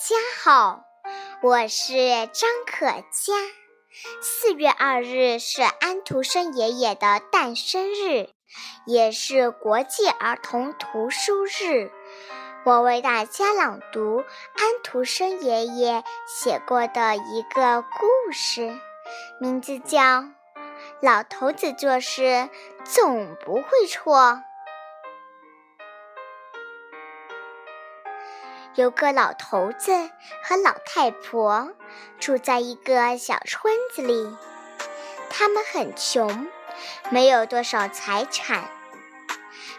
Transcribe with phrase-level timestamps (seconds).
[0.00, 0.82] 家好，
[1.42, 1.94] 我是
[2.32, 3.34] 张可佳。
[4.22, 8.30] 四月二日是安徒生爷爷的诞生日，
[8.86, 11.92] 也是国际儿童图书日。
[12.64, 14.24] 我为大家朗读
[14.56, 18.74] 安徒生爷爷写过的一个故事，
[19.38, 20.00] 名字叫
[21.02, 22.48] 《老头子做事
[22.84, 24.16] 总不会错》。
[28.76, 29.90] 有个老头子
[30.44, 31.72] 和老太婆
[32.20, 34.36] 住在一个小村子里，
[35.28, 36.46] 他们很穷，
[37.10, 38.70] 没有多少财产。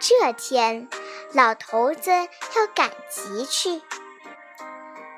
[0.00, 0.88] 这天，
[1.32, 3.80] 老头子要赶集去，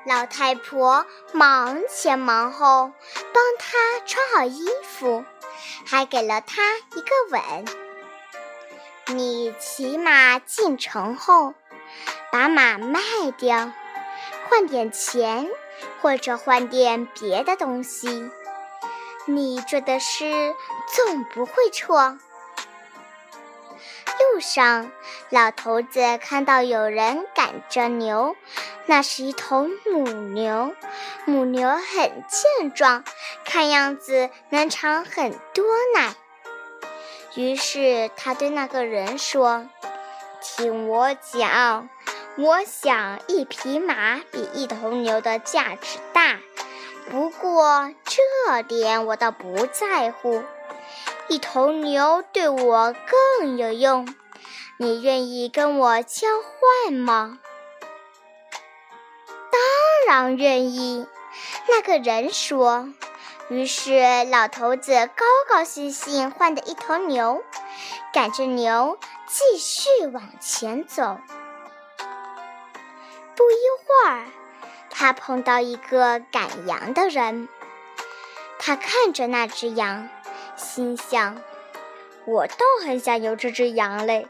[0.05, 2.91] 老太婆忙前忙后
[3.33, 5.25] 帮他穿好衣服，
[5.87, 7.65] 还给了他一个吻。
[9.07, 11.55] 你骑马进城后。
[12.35, 12.99] 把马卖
[13.37, 13.71] 掉，
[14.49, 15.47] 换点钱，
[16.01, 18.29] 或者换点别的东西。
[19.23, 20.53] 你做的事
[20.93, 22.19] 总不会错。
[24.33, 24.91] 路上，
[25.29, 28.35] 老头子看到有人赶着牛，
[28.85, 30.75] 那是一头母牛，
[31.23, 33.05] 母牛很健壮，
[33.45, 36.13] 看样子能产很多奶。
[37.35, 39.69] 于是他对那个人说
[40.43, 41.87] ：“听我讲。”
[42.37, 46.37] 我想，一匹马比一头牛的价值大。
[47.09, 50.43] 不过，这点我倒不在乎。
[51.29, 52.93] 一头牛对我
[53.39, 54.13] 更有用。
[54.77, 56.27] 你愿意跟我交
[56.83, 57.39] 换吗？
[59.51, 59.61] 当
[60.07, 61.07] 然愿意。
[61.69, 62.89] 那个人说。
[63.47, 67.43] 于是，老头子高高兴兴换的一头牛，
[68.11, 68.97] 赶着牛
[69.27, 71.17] 继续往前走。
[73.35, 74.25] 不一会儿，
[74.89, 77.47] 他碰到一个赶羊的人。
[78.57, 80.09] 他看着那只羊，
[80.55, 81.41] 心想
[82.25, 84.27] ：“我倒很想有这只羊嘞！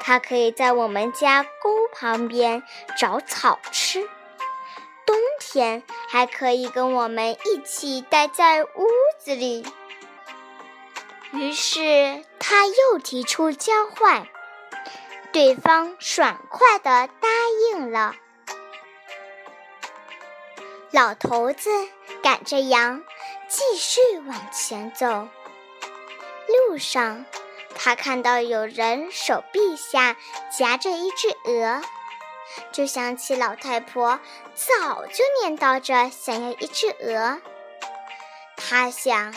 [0.00, 2.62] 它可以在我们家沟旁边
[2.98, 4.02] 找草吃，
[5.06, 8.86] 冬天还可以跟我们一起待在屋
[9.18, 9.64] 子里。”
[11.32, 14.26] 于是他又提出交换，
[15.30, 17.28] 对方爽快地答
[17.70, 18.16] 应了。
[20.92, 21.70] 老头子
[22.20, 23.02] 赶着羊，
[23.48, 25.28] 继续往前走。
[26.68, 27.24] 路上，
[27.76, 30.16] 他看到有人手臂下
[30.58, 31.80] 夹着一只鹅，
[32.72, 34.18] 就想起老太婆
[34.54, 37.40] 早就念叨着想要一只鹅。
[38.56, 39.32] 他想，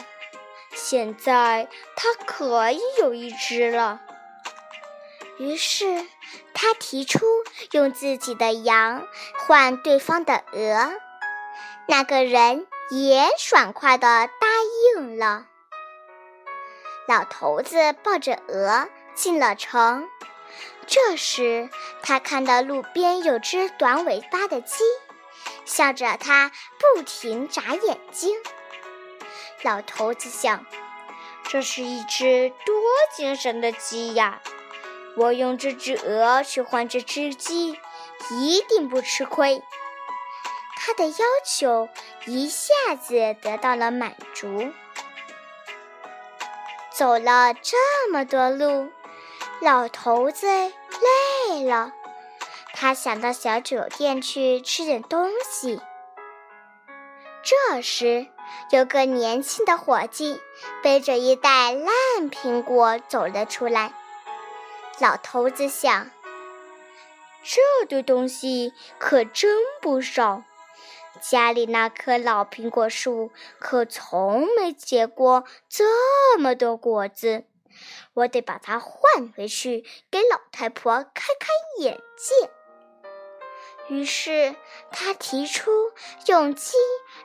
[0.74, 4.02] 现在他可以有一只了。
[5.38, 6.08] 于是，
[6.56, 7.26] 他提出
[7.74, 10.94] 用自己的羊换对方的鹅。
[11.88, 14.48] 那个人也爽快地答
[14.96, 15.46] 应了。
[17.08, 20.08] 老头子抱着鹅进了城。
[20.88, 21.70] 这时，
[22.02, 24.84] 他看到路边有只短尾巴的鸡，
[25.66, 26.52] 笑着，他
[26.96, 28.36] 不停眨眼睛。
[29.62, 30.66] 老头子想：
[31.48, 32.76] 这是一只多
[33.16, 34.42] 精神的鸡呀！
[35.16, 37.80] 我用这只鹅去换这只鸡，
[38.32, 39.62] 一定不吃亏。
[40.86, 41.88] 他的要求
[42.26, 44.70] 一下子得到了满足。
[46.92, 48.92] 走了这么多路，
[49.62, 51.94] 老头子累了，
[52.74, 55.80] 他想到小酒店去吃点东西。
[57.42, 58.28] 这时，
[58.72, 60.42] 有个年轻的伙计
[60.82, 63.94] 背着一袋烂苹果走了出来。
[65.00, 66.12] 老头子想：
[67.42, 70.44] 这堆东西可真不少。
[71.22, 77.46] 家里那棵老苹果树可从没结过这么多果子，
[78.14, 81.48] 我得把它换回去，给老太婆开开
[81.80, 82.50] 眼界。
[83.90, 84.56] 于是
[84.92, 85.72] 他提出
[86.28, 86.78] 用鸡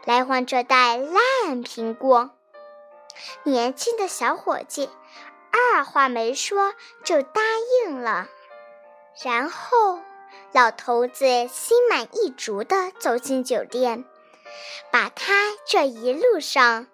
[0.04, 2.30] 来换这袋烂苹果。
[3.42, 4.88] 年轻的小伙计
[5.50, 6.74] 二话没说
[7.04, 7.40] 就答
[7.86, 8.28] 应了，
[9.24, 10.00] 然后。
[10.52, 14.04] 老头子心满意足地走进酒店，
[14.90, 16.86] 把他这一路上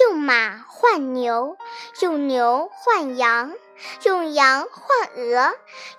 [0.00, 1.56] 用马换牛，
[2.00, 3.54] 用牛换羊，
[4.04, 5.54] 用羊换鹅，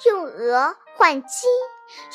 [0.05, 1.47] 用鹅换鸡，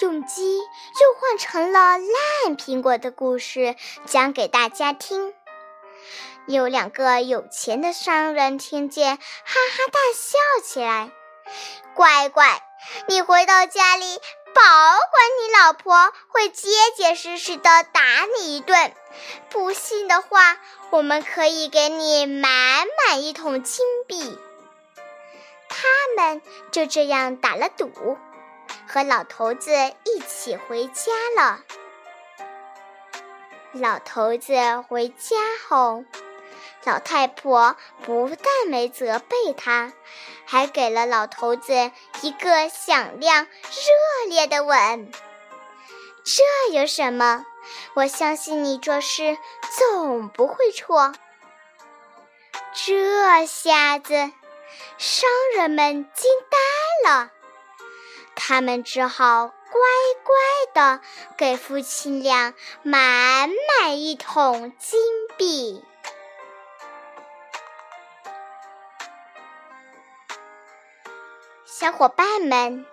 [0.01, 5.33] 用鸡又换成了烂苹果的故事讲给大家听。
[6.47, 11.11] 有两个有钱的商人听见，哈哈大笑起来。
[11.95, 12.63] 乖乖，
[13.07, 14.05] 你回到家里。
[14.59, 18.03] 保管你老婆会结结实实的打
[18.37, 18.93] 你一顿。
[19.51, 20.57] 不信的话，
[20.91, 24.37] 我们可以给你满满一桶金币。”
[25.71, 28.19] 他们就这样打了赌，
[28.89, 29.71] 和老头子
[30.03, 31.61] 一起回家了。
[33.73, 34.55] 老头子
[34.89, 35.37] 回家
[35.69, 36.05] 后。
[36.85, 39.93] 老太婆不但没责备他，
[40.47, 41.91] 还给了老头子
[42.23, 45.11] 一个响亮、热烈的吻。
[46.25, 46.43] 这
[46.73, 47.47] 有什么？
[47.95, 49.37] 我相信你做事
[49.79, 51.15] 总不会错。
[52.73, 54.15] 这下子，
[54.99, 56.31] 商人们惊
[57.05, 57.31] 呆了，
[58.35, 59.81] 他们只好乖
[60.23, 60.35] 乖
[60.75, 61.01] 的
[61.37, 65.01] 给夫妻俩满满一桶金
[65.37, 65.85] 币。
[71.81, 72.85] 小伙伴们，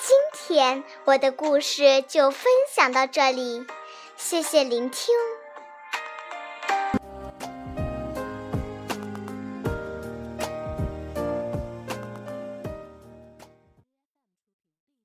[0.00, 2.44] 今天我的故事就分
[2.74, 3.64] 享到这里，
[4.16, 5.14] 谢谢聆听。